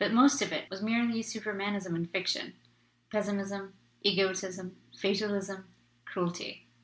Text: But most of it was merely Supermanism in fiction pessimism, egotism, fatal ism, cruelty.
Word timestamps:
But 0.00 0.12
most 0.12 0.42
of 0.42 0.50
it 0.52 0.68
was 0.68 0.82
merely 0.82 1.22
Supermanism 1.22 1.94
in 1.94 2.06
fiction 2.06 2.54
pessimism, 3.08 3.74
egotism, 4.02 4.74
fatal 4.98 5.32
ism, 5.32 5.68
cruelty. 6.04 6.66